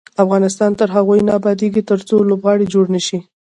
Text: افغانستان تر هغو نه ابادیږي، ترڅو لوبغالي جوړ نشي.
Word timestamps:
افغانستان 0.23 0.71
تر 0.79 0.89
هغو 0.95 1.13
نه 1.27 1.31
ابادیږي، 1.39 1.81
ترڅو 1.89 2.15
لوبغالي 2.29 2.65
جوړ 2.73 2.85
نشي. 2.95 3.19